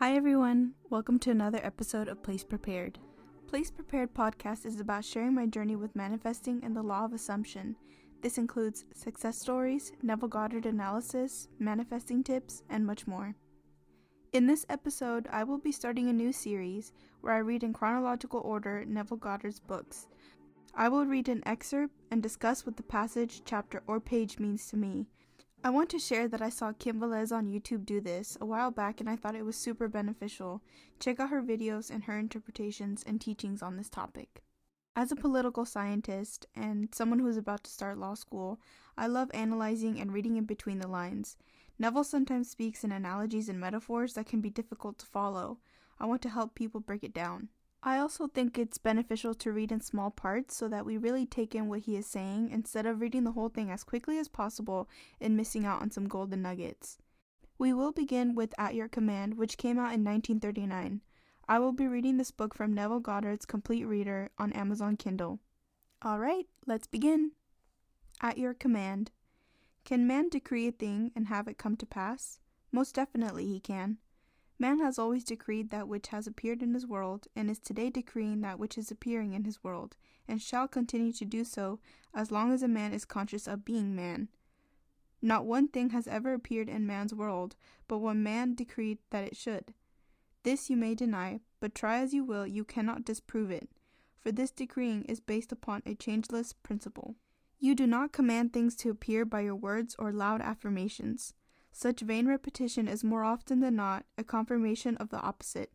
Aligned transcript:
Hi, 0.00 0.14
everyone. 0.14 0.74
Welcome 0.90 1.18
to 1.18 1.32
another 1.32 1.58
episode 1.64 2.06
of 2.06 2.22
Place 2.22 2.44
Prepared. 2.44 3.00
Place 3.48 3.68
Prepared 3.68 4.14
podcast 4.14 4.64
is 4.64 4.78
about 4.78 5.04
sharing 5.04 5.34
my 5.34 5.44
journey 5.44 5.74
with 5.74 5.96
manifesting 5.96 6.60
and 6.62 6.76
the 6.76 6.84
law 6.84 7.04
of 7.04 7.12
assumption. 7.12 7.74
This 8.22 8.38
includes 8.38 8.84
success 8.94 9.40
stories, 9.40 9.90
Neville 10.00 10.28
Goddard 10.28 10.66
analysis, 10.66 11.48
manifesting 11.58 12.22
tips, 12.22 12.62
and 12.70 12.86
much 12.86 13.08
more. 13.08 13.34
In 14.32 14.46
this 14.46 14.64
episode, 14.68 15.26
I 15.32 15.42
will 15.42 15.58
be 15.58 15.72
starting 15.72 16.08
a 16.08 16.12
new 16.12 16.30
series 16.30 16.92
where 17.20 17.34
I 17.34 17.38
read 17.38 17.64
in 17.64 17.72
chronological 17.72 18.38
order 18.44 18.84
Neville 18.86 19.16
Goddard's 19.16 19.58
books. 19.58 20.06
I 20.76 20.88
will 20.88 21.06
read 21.06 21.28
an 21.28 21.42
excerpt 21.44 21.94
and 22.12 22.22
discuss 22.22 22.64
what 22.64 22.76
the 22.76 22.84
passage, 22.84 23.42
chapter, 23.44 23.82
or 23.88 23.98
page 23.98 24.38
means 24.38 24.68
to 24.68 24.76
me. 24.76 25.08
I 25.64 25.70
want 25.70 25.90
to 25.90 25.98
share 25.98 26.28
that 26.28 26.40
I 26.40 26.50
saw 26.50 26.72
Kim 26.72 27.00
Velez 27.00 27.32
on 27.32 27.48
YouTube 27.48 27.84
do 27.84 28.00
this 28.00 28.38
a 28.40 28.46
while 28.46 28.70
back 28.70 29.00
and 29.00 29.10
I 29.10 29.16
thought 29.16 29.34
it 29.34 29.44
was 29.44 29.56
super 29.56 29.88
beneficial. 29.88 30.62
Check 31.00 31.18
out 31.18 31.30
her 31.30 31.42
videos 31.42 31.90
and 31.90 32.04
her 32.04 32.16
interpretations 32.16 33.02
and 33.02 33.20
teachings 33.20 33.60
on 33.60 33.76
this 33.76 33.88
topic. 33.88 34.42
As 34.94 35.10
a 35.10 35.16
political 35.16 35.64
scientist 35.64 36.46
and 36.54 36.94
someone 36.94 37.18
who 37.18 37.26
is 37.26 37.36
about 37.36 37.64
to 37.64 37.70
start 37.70 37.98
law 37.98 38.14
school, 38.14 38.60
I 38.96 39.08
love 39.08 39.30
analyzing 39.34 40.00
and 40.00 40.12
reading 40.12 40.36
in 40.36 40.44
between 40.44 40.78
the 40.78 40.88
lines. 40.88 41.36
Neville 41.76 42.04
sometimes 42.04 42.48
speaks 42.48 42.84
in 42.84 42.92
analogies 42.92 43.48
and 43.48 43.58
metaphors 43.58 44.14
that 44.14 44.26
can 44.26 44.40
be 44.40 44.50
difficult 44.50 44.98
to 44.98 45.06
follow. 45.06 45.58
I 45.98 46.06
want 46.06 46.22
to 46.22 46.28
help 46.28 46.54
people 46.54 46.80
break 46.80 47.02
it 47.02 47.12
down. 47.12 47.48
I 47.82 47.98
also 47.98 48.26
think 48.26 48.58
it's 48.58 48.78
beneficial 48.78 49.34
to 49.34 49.52
read 49.52 49.70
in 49.70 49.80
small 49.80 50.10
parts 50.10 50.56
so 50.56 50.68
that 50.68 50.84
we 50.84 50.96
really 50.96 51.26
take 51.26 51.54
in 51.54 51.68
what 51.68 51.80
he 51.80 51.96
is 51.96 52.06
saying 52.06 52.50
instead 52.50 52.86
of 52.86 53.00
reading 53.00 53.24
the 53.24 53.32
whole 53.32 53.48
thing 53.48 53.70
as 53.70 53.84
quickly 53.84 54.18
as 54.18 54.28
possible 54.28 54.88
and 55.20 55.36
missing 55.36 55.64
out 55.64 55.80
on 55.80 55.90
some 55.90 56.08
golden 56.08 56.42
nuggets. 56.42 56.98
We 57.56 57.72
will 57.72 57.92
begin 57.92 58.34
with 58.34 58.54
At 58.58 58.74
Your 58.74 58.88
Command, 58.88 59.36
which 59.36 59.58
came 59.58 59.78
out 59.78 59.94
in 59.94 60.04
1939. 60.04 61.02
I 61.48 61.58
will 61.60 61.72
be 61.72 61.86
reading 61.86 62.16
this 62.16 62.30
book 62.30 62.54
from 62.54 62.74
Neville 62.74 63.00
Goddard's 63.00 63.46
Complete 63.46 63.84
Reader 63.84 64.30
on 64.38 64.52
Amazon 64.52 64.96
Kindle. 64.96 65.38
Alright, 66.04 66.46
let's 66.66 66.86
begin. 66.86 67.32
At 68.20 68.38
Your 68.38 68.54
Command. 68.54 69.12
Can 69.84 70.06
man 70.06 70.28
decree 70.28 70.68
a 70.68 70.72
thing 70.72 71.12
and 71.16 71.28
have 71.28 71.48
it 71.48 71.58
come 71.58 71.76
to 71.76 71.86
pass? 71.86 72.40
Most 72.70 72.96
definitely 72.96 73.46
he 73.46 73.60
can. 73.60 73.98
Man 74.58 74.80
has 74.80 74.98
always 74.98 75.24
decreed 75.24 75.70
that 75.70 75.88
which 75.88 76.08
has 76.08 76.26
appeared 76.26 76.62
in 76.62 76.74
his 76.74 76.86
world, 76.86 77.28
and 77.36 77.48
is 77.48 77.58
today 77.60 77.90
decreeing 77.90 78.40
that 78.40 78.58
which 78.58 78.76
is 78.76 78.90
appearing 78.90 79.34
in 79.34 79.44
his 79.44 79.62
world, 79.62 79.96
and 80.26 80.42
shall 80.42 80.66
continue 80.66 81.12
to 81.12 81.24
do 81.24 81.44
so 81.44 81.78
as 82.12 82.32
long 82.32 82.52
as 82.52 82.62
a 82.62 82.68
man 82.68 82.92
is 82.92 83.04
conscious 83.04 83.46
of 83.46 83.64
being 83.64 83.94
man. 83.94 84.28
Not 85.22 85.46
one 85.46 85.68
thing 85.68 85.90
has 85.90 86.06
ever 86.06 86.32
appeared 86.34 86.68
in 86.68 86.86
man's 86.86 87.14
world 87.14 87.56
but 87.88 87.98
what 87.98 88.16
man 88.16 88.54
decreed 88.54 88.98
that 89.10 89.24
it 89.24 89.36
should. 89.36 89.72
This 90.42 90.70
you 90.70 90.76
may 90.76 90.94
deny, 90.94 91.40
but 91.58 91.74
try 91.74 91.98
as 92.00 92.12
you 92.14 92.22
will, 92.22 92.46
you 92.46 92.64
cannot 92.64 93.04
disprove 93.04 93.50
it, 93.50 93.68
for 94.18 94.30
this 94.30 94.50
decreeing 94.50 95.04
is 95.04 95.20
based 95.20 95.50
upon 95.50 95.82
a 95.84 95.94
changeless 95.94 96.52
principle. 96.52 97.16
You 97.58 97.74
do 97.74 97.86
not 97.86 98.12
command 98.12 98.52
things 98.52 98.76
to 98.76 98.90
appear 98.90 99.24
by 99.24 99.40
your 99.40 99.56
words 99.56 99.96
or 99.98 100.12
loud 100.12 100.40
affirmations. 100.40 101.34
Such 101.78 102.00
vain 102.00 102.26
repetition 102.26 102.88
is 102.88 103.04
more 103.04 103.22
often 103.22 103.60
than 103.60 103.76
not 103.76 104.04
a 104.18 104.24
confirmation 104.24 104.96
of 104.96 105.10
the 105.10 105.20
opposite. 105.20 105.70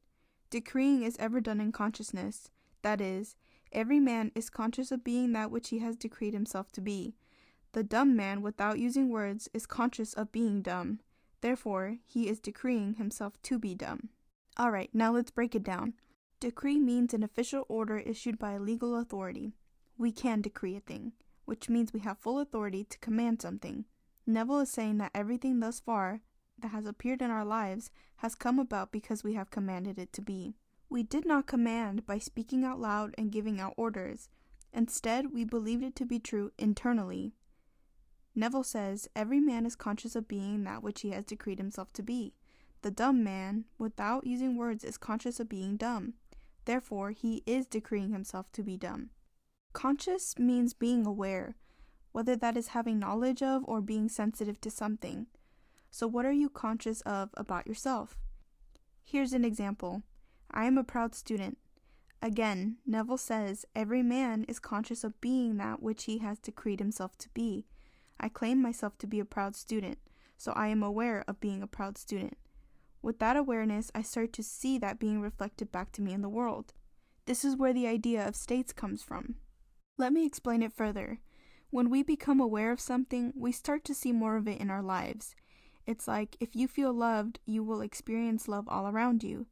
Decreeing 0.50 1.02
is 1.02 1.16
ever 1.18 1.40
done 1.40 1.62
in 1.62 1.72
consciousness, 1.72 2.50
that 2.82 3.00
is, 3.00 3.38
every 3.72 4.02
man 4.02 4.30
is 4.36 4.50
conscious 4.50 4.92
of 4.92 5.06
being 5.06 5.31
that 5.31 5.50
which 5.50 5.70
he 5.70 5.80
has 5.80 5.96
decreed 5.96 6.34
himself 6.34 6.74
to 6.74 6.81
be. 6.81 7.16
The 7.72 7.86
dumb 7.86 8.18
man, 8.18 8.42
without 8.42 8.80
using 8.80 9.12
words, 9.12 9.48
is 9.54 9.66
conscious 9.66 10.14
of 10.14 10.34
being 10.34 10.62
dumb. 10.62 11.00
Therefore, 11.40 12.00
he 12.06 12.28
is 12.28 12.42
decreeing 12.42 12.96
himself 12.96 13.42
to 13.44 13.58
be 13.58 13.74
dumb. 13.74 14.09
Alright, 14.59 14.90
now 14.94 15.14
let's 15.14 15.31
break 15.31 15.56
it 15.56 15.64
down. 15.64 15.94
Decree 16.42 16.80
means 16.80 17.14
an 17.14 17.24
official 17.24 17.66
order 17.70 17.98
issued 17.98 18.38
by 18.38 18.52
a 18.52 18.59
legal 18.59 18.98
authority. 18.98 19.54
We 19.98 20.12
can 20.12 20.42
decree 20.42 20.76
a 20.76 20.81
thing, 20.81 21.14
which 21.46 21.70
means 21.70 21.94
we 21.94 22.02
have 22.02 22.18
full 22.18 22.40
authority 22.40 22.84
to 22.84 23.00
command 23.00 23.41
something. 23.41 23.85
Neville 24.25 24.59
is 24.59 24.69
saying 24.69 24.97
that 25.00 25.11
everything 25.13 25.59
thus 25.59 25.79
far 25.79 26.22
that 26.59 26.69
has 26.69 26.85
appeared 26.85 27.22
in 27.22 27.31
our 27.31 27.45
lives 27.45 27.91
has 28.17 28.35
come 28.35 28.59
about 28.59 28.91
because 28.91 29.23
we 29.23 29.34
have 29.34 29.51
commanded 29.51 30.00
it 30.00 30.13
to 30.13 30.22
be. 30.22 30.56
We 30.89 31.03
did 31.03 31.25
not 31.25 31.47
command 31.47 32.06
by 32.06 32.19
speaking 32.19 32.63
out 32.63 32.79
loud 32.79 33.16
and 33.17 33.31
giving 33.31 33.59
out 33.59 33.73
orders. 33.75 34.29
Instead, 34.72 35.34
we 35.34 35.44
believed 35.44 35.84
it 35.84 35.95
to 35.97 36.06
be 36.06 36.19
true 36.19 36.51
internally. 36.57 37.34
Neville 38.35 38.63
says 38.63 39.07
every 39.16 39.39
man 39.39 39.66
is 39.66 39.75
conscious 39.75 40.16
of 40.16 40.28
being 40.28 40.63
that 40.63 40.81
which 40.81 41.01
he 41.01 41.11
has 41.11 41.25
decreed 41.25 41.59
himself 41.59 41.91
to 41.94 42.03
be. 42.03 42.34
The 42.81 42.91
dumb 42.91 43.23
man, 43.23 43.66
without 43.78 44.25
using 44.25 44.57
words, 44.57 44.84
is 44.84 44.97
conscious 44.97 45.40
of 45.40 45.50
being 45.50 45.78
dumb. 45.78 46.13
Therefore, 46.66 47.11
he 47.11 47.44
is 47.45 47.67
decreeing 47.67 48.11
himself 48.11 48.51
to 48.53 48.63
be 48.63 48.78
dumb. 48.78 49.09
Conscious 49.73 50.38
means 50.38 50.73
being 50.73 51.05
aware, 51.05 51.55
whether 52.13 52.38
that 52.38 52.56
is 52.56 52.69
having 52.69 53.00
knowledge 53.00 53.44
of 53.44 53.63
or 53.66 53.81
being 53.81 54.07
sensitive 54.07 54.62
to 54.62 54.72
something. 54.72 55.28
So, 55.91 56.07
what 56.07 56.25
are 56.25 56.31
you 56.31 56.50
conscious 56.50 57.01
of 57.01 57.31
about 57.35 57.68
yourself? 57.68 58.18
Here's 59.03 59.34
an 59.34 59.44
example 59.44 60.03
I 60.50 60.66
am 60.66 60.78
a 60.78 60.84
proud 60.84 61.13
student. 61.13 61.57
Again, 62.22 62.78
Neville 62.85 63.18
says 63.18 63.66
every 63.75 64.02
man 64.02 64.46
is 64.47 64.57
conscious 64.57 65.03
of 65.03 65.19
being 65.19 65.57
that 65.57 65.84
which 65.84 66.06
he 66.06 66.19
has 66.19 66.40
decreed 66.40 66.79
himself 66.79 67.18
to 67.18 67.29
be. 67.34 67.66
I 68.18 68.29
claim 68.29 68.62
myself 68.62 68.97
to 69.00 69.07
be 69.07 69.19
a 69.19 69.25
proud 69.25 69.57
student, 69.57 69.97
so 70.38 70.53
I 70.53 70.68
am 70.68 70.81
aware 70.81 71.25
of 71.28 71.41
being 71.41 71.62
a 71.62 71.68
proud 71.68 71.97
student. 71.97 72.38
With 73.02 73.19
that 73.19 73.35
awareness, 73.35 73.91
I 73.94 74.03
start 74.03 74.31
to 74.34 74.44
see 74.44 74.78
that 74.78 75.00
being 75.00 75.19
reflected 75.19 75.72
back 75.72 75.91
to 75.94 76.02
me 76.02 76.13
in 76.13 76.22
the 76.22 76.29
world. 76.29 76.73
This 77.25 77.44
is 77.44 77.57
where 77.57 77.73
the 77.73 77.88
idea 77.88 78.25
of 78.25 78.35
states 78.35 78.72
comes 78.72 79.03
from. 79.03 79.35
Let 79.97 80.13
me 80.13 80.25
explain 80.25 80.63
it 80.63 80.72
further. 80.72 81.19
When 81.73 81.89
we 81.89 82.03
become 82.03 82.39
aware 82.39 82.72
of 82.72 82.79
something, 82.79 83.34
we 83.35 83.51
start 83.51 83.84
to 83.85 83.95
see 83.95 84.11
more 84.11 84.38
of 84.38 84.47
it 84.47 84.61
in 84.61 84.69
our 84.69 84.84
lives. 84.84 85.34
It's 85.88 86.07
like 86.07 86.38
if 86.39 86.56
you 86.56 86.67
feel 86.67 86.94
loved, 86.94 87.39
you 87.47 87.63
will 87.63 87.81
experience 87.81 88.47
love 88.47 88.66
all 88.67 88.88
around 88.88 89.23
you. 89.23 89.47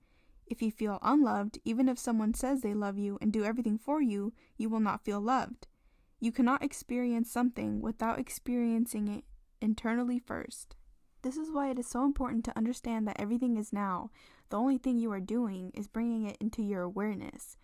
If 0.46 0.62
you 0.62 0.70
feel 0.70 1.00
unloved, 1.02 1.58
even 1.66 1.90
if 1.90 1.98
someone 1.98 2.36
says 2.36 2.62
they 2.62 2.76
love 2.76 3.00
you 3.00 3.18
and 3.24 3.34
do 3.34 3.44
everything 3.44 3.80
for 3.80 4.04
you, 4.04 4.34
you 4.56 4.70
will 4.70 4.80
not 4.80 5.04
feel 5.04 5.20
loved. 5.20 5.66
You 6.20 6.32
cannot 6.32 6.64
experience 6.64 7.32
something 7.32 7.82
without 7.82 8.20
experiencing 8.20 9.08
it 9.08 9.24
internally 9.60 10.20
first. 10.20 10.76
This 11.24 11.38
is 11.38 11.50
why 11.52 11.72
it 11.72 11.80
is 11.80 11.88
so 11.88 12.06
important 12.06 12.46
to 12.46 12.56
understand 12.56 13.08
that 13.08 13.20
everything 13.20 13.58
is 13.58 13.74
now. 13.74 14.12
The 14.52 14.60
only 14.60 14.78
thing 14.78 15.00
you 15.00 15.12
are 15.12 15.20
doing 15.20 15.72
is 15.74 15.88
bringing 15.88 16.28
it 16.28 16.38
into 16.40 16.62
your 16.62 16.84
awareness. 16.84 17.58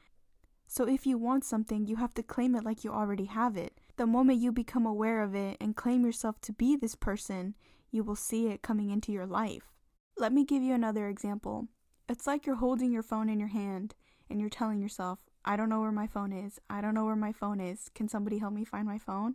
So 0.65 0.87
if 0.87 1.05
you 1.05 1.19
want 1.19 1.45
something, 1.45 1.85
you 1.85 1.97
have 1.97 2.15
to 2.15 2.23
claim 2.23 2.55
it 2.55 2.65
like 2.65 2.83
you 2.83 2.91
already 2.91 3.25
have 3.25 3.55
it. 3.55 3.79
The 3.97 4.05
moment 4.05 4.39
you 4.39 4.51
become 4.51 4.85
aware 4.85 5.23
of 5.23 5.33
it 5.33 5.57
and 5.59 5.75
claim 5.75 6.05
yourself 6.05 6.39
to 6.41 6.53
be 6.53 6.75
this 6.75 6.93
person, 6.93 7.55
you 7.89 8.03
will 8.03 8.15
see 8.15 8.45
it 8.45 8.61
coming 8.61 8.91
into 8.91 9.11
your 9.11 9.25
life. 9.25 9.73
Let 10.19 10.31
me 10.31 10.45
give 10.45 10.61
you 10.61 10.75
another 10.75 11.07
example. 11.07 11.67
It's 12.07 12.27
like 12.27 12.45
you're 12.45 12.57
holding 12.57 12.91
your 12.91 13.01
phone 13.01 13.27
in 13.27 13.39
your 13.39 13.49
hand 13.49 13.95
and 14.29 14.39
you're 14.39 14.51
telling 14.51 14.79
yourself, 14.79 15.17
I 15.43 15.55
don't 15.55 15.69
know 15.69 15.79
where 15.79 15.91
my 15.91 16.05
phone 16.05 16.31
is. 16.31 16.59
I 16.69 16.79
don't 16.79 16.93
know 16.93 17.05
where 17.05 17.15
my 17.15 17.31
phone 17.31 17.59
is. 17.59 17.89
Can 17.95 18.07
somebody 18.07 18.37
help 18.37 18.53
me 18.53 18.63
find 18.63 18.85
my 18.85 18.99
phone? 18.99 19.33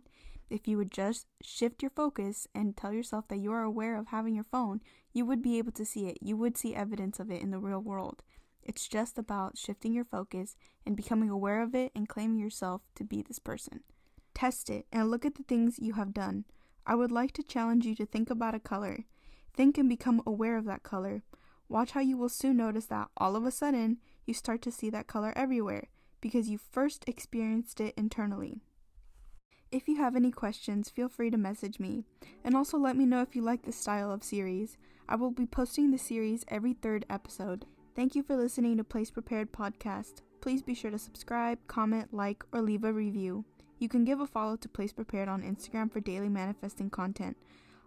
If 0.49 0.65
you 0.65 0.77
would 0.77 0.91
just 0.91 1.27
shift 1.41 1.81
your 1.81 1.91
focus 1.91 2.47
and 2.55 2.77
tell 2.77 2.93
yourself 2.93 3.27
that 3.27 3.39
you 3.39 3.51
are 3.51 3.63
aware 3.63 3.97
of 3.97 4.07
having 4.07 4.33
your 4.33 4.45
phone, 4.45 4.79
you 5.11 5.25
would 5.25 5.41
be 5.41 5.57
able 5.57 5.73
to 5.73 5.85
see 5.85 6.07
it. 6.07 6.19
You 6.21 6.37
would 6.37 6.55
see 6.55 6.73
evidence 6.73 7.19
of 7.19 7.29
it 7.29 7.41
in 7.41 7.51
the 7.51 7.59
real 7.59 7.81
world. 7.81 8.23
It's 8.61 8.87
just 8.87 9.17
about 9.17 9.57
shifting 9.57 9.91
your 9.91 10.05
focus 10.05 10.55
and 10.85 10.95
becoming 10.95 11.29
aware 11.29 11.61
of 11.61 11.75
it 11.75 11.91
and 11.93 12.07
claiming 12.07 12.39
yourself 12.39 12.83
to 12.95 13.03
be 13.03 13.21
this 13.21 13.39
person. 13.39 13.81
Test 14.43 14.69
it 14.69 14.87
and 14.91 15.09
look 15.09 15.25
at 15.25 15.35
the 15.35 15.43
things 15.43 15.79
you 15.79 15.93
have 15.93 16.13
done. 16.13 16.43
I 16.85 16.95
would 16.95 17.13
like 17.13 17.31
to 17.35 17.43
challenge 17.43 17.85
you 17.85 17.95
to 17.95 18.05
think 18.05 18.29
about 18.29 18.53
a 18.53 18.59
color. 18.59 19.05
Think 19.53 19.77
and 19.77 19.87
become 19.87 20.21
aware 20.25 20.57
of 20.57 20.65
that 20.65 20.83
color. 20.83 21.23
Watch 21.69 21.91
how 21.91 22.01
you 22.01 22.17
will 22.17 22.27
soon 22.27 22.57
notice 22.57 22.87
that 22.87 23.07
all 23.15 23.37
of 23.37 23.45
a 23.45 23.51
sudden 23.51 23.99
you 24.25 24.33
start 24.33 24.61
to 24.63 24.69
see 24.69 24.89
that 24.89 25.07
color 25.07 25.31
everywhere 25.37 25.87
because 26.19 26.49
you 26.49 26.57
first 26.57 27.05
experienced 27.07 27.79
it 27.79 27.93
internally. 27.95 28.59
If 29.71 29.87
you 29.87 29.95
have 29.95 30.13
any 30.13 30.29
questions, 30.29 30.89
feel 30.89 31.07
free 31.07 31.29
to 31.29 31.37
message 31.37 31.79
me. 31.79 32.03
And 32.43 32.53
also 32.53 32.77
let 32.77 32.97
me 32.97 33.05
know 33.05 33.21
if 33.21 33.37
you 33.37 33.41
like 33.41 33.61
this 33.63 33.77
style 33.77 34.11
of 34.11 34.25
series. 34.25 34.75
I 35.07 35.15
will 35.15 35.31
be 35.31 35.45
posting 35.45 35.91
the 35.91 35.97
series 35.97 36.43
every 36.49 36.73
third 36.73 37.05
episode. 37.09 37.63
Thank 37.95 38.13
you 38.13 38.23
for 38.23 38.35
listening 38.35 38.75
to 38.75 38.83
Place 38.83 39.09
Prepared 39.09 39.53
Podcast. 39.53 40.15
Please 40.41 40.61
be 40.61 40.73
sure 40.73 40.91
to 40.91 40.99
subscribe, 40.99 41.59
comment, 41.67 42.13
like, 42.13 42.43
or 42.51 42.61
leave 42.61 42.83
a 42.83 42.91
review. 42.91 43.45
You 43.83 43.89
can 43.89 44.05
give 44.05 44.21
a 44.21 44.25
follow 44.25 44.55
to 44.55 44.69
Place 44.69 44.93
Prepared 44.93 45.27
on 45.27 45.43
Instagram 45.43 45.91
for 45.91 45.99
daily 45.99 46.29
manifesting 46.29 46.89
content. 46.89 47.35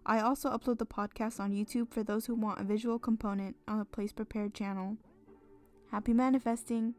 I 0.05 0.19
also 0.19 0.51
upload 0.51 0.77
the 0.77 0.85
podcast 0.85 1.39
on 1.39 1.53
YouTube 1.53 1.89
for 1.89 2.03
those 2.03 2.27
who 2.27 2.35
want 2.35 2.61
a 2.61 2.63
visual 2.63 2.99
component 2.99 3.55
on 3.67 3.79
the 3.79 3.85
Place 3.85 4.11
Prepared 4.11 4.53
channel. 4.53 4.97
Happy 5.89 6.13
manifesting! 6.13 6.93